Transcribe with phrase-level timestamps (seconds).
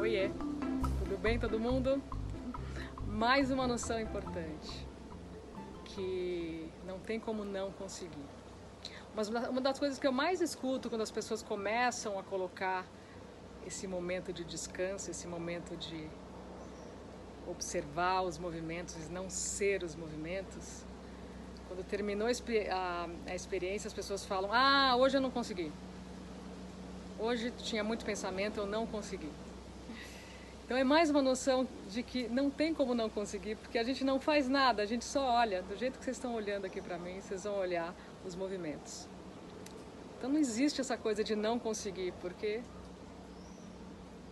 [0.00, 0.30] Oiê,
[0.98, 2.02] tudo bem todo mundo?
[3.06, 4.86] Mais uma noção importante
[5.84, 8.26] que não tem como não conseguir.
[9.14, 12.86] Mas uma das coisas que eu mais escuto quando as pessoas começam a colocar
[13.66, 16.08] esse momento de descanso, esse momento de
[17.46, 20.84] observar os movimentos e não ser os movimentos,
[21.72, 22.28] quando terminou
[22.70, 25.72] a, a experiência, as pessoas falam: Ah, hoje eu não consegui.
[27.18, 29.30] Hoje tinha muito pensamento, eu não consegui.
[30.64, 34.04] Então é mais uma noção de que não tem como não conseguir, porque a gente
[34.04, 35.62] não faz nada, a gente só olha.
[35.62, 37.94] Do jeito que vocês estão olhando aqui para mim, vocês vão olhar
[38.24, 39.08] os movimentos.
[40.18, 42.60] Então não existe essa coisa de não conseguir, porque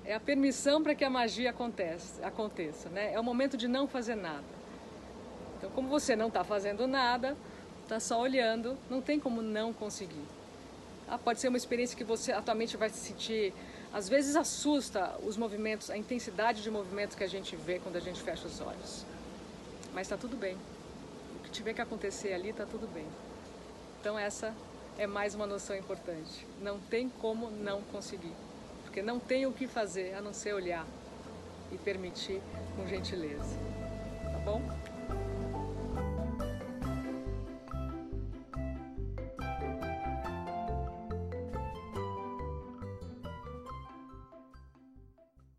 [0.05, 3.15] é a permissão para que a magia aconteça, aconteça né?
[3.15, 4.61] É o momento de não fazer nada.
[5.61, 7.37] Então, como você não está fazendo nada,
[7.83, 10.25] está só olhando, não tem como não conseguir.
[11.07, 13.53] Ah, pode ser uma experiência que você atualmente vai se sentir,
[13.93, 18.01] às vezes assusta os movimentos, a intensidade de movimento que a gente vê quando a
[18.01, 19.05] gente fecha os olhos.
[19.93, 20.57] Mas está tudo bem.
[21.37, 23.07] O que tiver que acontecer ali está tudo bem.
[24.01, 24.55] Então essa
[24.97, 26.47] é mais uma noção importante.
[26.63, 28.33] Não tem como não conseguir.
[28.85, 30.87] Porque não tem o que fazer a não ser olhar
[31.71, 32.41] e permitir
[32.77, 33.59] com gentileza.